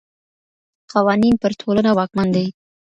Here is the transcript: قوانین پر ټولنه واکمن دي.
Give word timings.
قوانین 0.93 1.35
پر 1.41 1.51
ټولنه 1.61 1.91
واکمن 1.97 2.27
دي. 2.35 2.45